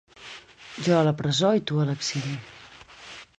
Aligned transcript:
Jo 0.87 0.95
a 0.99 1.01
la 1.07 1.13
presó 1.19 1.51
i 1.59 1.63
tu 1.73 1.79
a 1.85 1.85
l’exili. 1.91 2.35